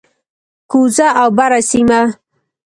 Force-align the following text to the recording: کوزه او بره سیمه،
کوزه 0.71 1.07
او 1.21 1.27
بره 1.37 1.59
سیمه، 1.69 2.01